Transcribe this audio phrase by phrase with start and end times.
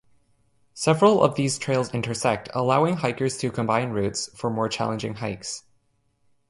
[0.73, 5.61] Several of these trails intersect, allowing hikers to combine routes for more challenging hikes.